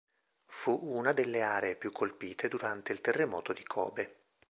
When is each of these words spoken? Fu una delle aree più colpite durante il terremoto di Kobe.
Fu 0.47 0.75
una 0.81 1.13
delle 1.13 1.43
aree 1.43 1.75
più 1.75 1.91
colpite 1.91 2.47
durante 2.47 2.91
il 2.91 3.01
terremoto 3.01 3.53
di 3.53 3.63
Kobe. 3.63 4.15